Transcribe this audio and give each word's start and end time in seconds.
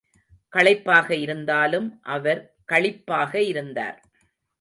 களைப்பாக 0.53 1.15
இருந்தாலும் 1.15 1.87
அவர் 2.07 2.41
களிப்பாக 2.69 3.41
இருந்தார். 3.43 3.99